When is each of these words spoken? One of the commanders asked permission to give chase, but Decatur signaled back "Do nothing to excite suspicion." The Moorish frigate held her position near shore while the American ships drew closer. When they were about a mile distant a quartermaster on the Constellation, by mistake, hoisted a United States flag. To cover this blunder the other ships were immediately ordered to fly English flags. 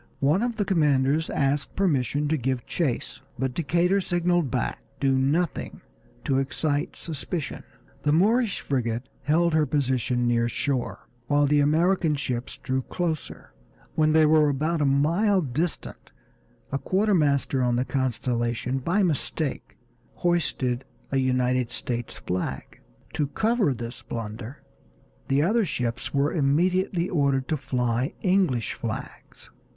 One 0.19 0.41
of 0.41 0.55
the 0.55 0.65
commanders 0.65 1.29
asked 1.29 1.75
permission 1.75 2.27
to 2.29 2.35
give 2.35 2.65
chase, 2.65 3.21
but 3.37 3.53
Decatur 3.53 4.01
signaled 4.01 4.49
back 4.49 4.81
"Do 4.99 5.11
nothing 5.11 5.81
to 6.23 6.39
excite 6.39 6.95
suspicion." 6.95 7.61
The 8.01 8.11
Moorish 8.11 8.61
frigate 8.61 9.07
held 9.21 9.53
her 9.53 9.67
position 9.67 10.27
near 10.27 10.49
shore 10.49 11.07
while 11.27 11.45
the 11.45 11.59
American 11.59 12.15
ships 12.15 12.57
drew 12.63 12.81
closer. 12.81 13.53
When 13.93 14.11
they 14.11 14.25
were 14.25 14.49
about 14.49 14.81
a 14.81 14.85
mile 14.85 15.39
distant 15.39 16.11
a 16.71 16.79
quartermaster 16.79 17.61
on 17.61 17.75
the 17.75 17.85
Constellation, 17.85 18.79
by 18.79 19.03
mistake, 19.03 19.77
hoisted 20.15 20.83
a 21.11 21.17
United 21.17 21.71
States 21.71 22.17
flag. 22.17 22.81
To 23.13 23.27
cover 23.27 23.71
this 23.71 24.01
blunder 24.01 24.63
the 25.27 25.43
other 25.43 25.63
ships 25.63 26.11
were 26.11 26.33
immediately 26.33 27.07
ordered 27.07 27.47
to 27.49 27.55
fly 27.57 28.15
English 28.23 28.73
flags. 28.73 29.51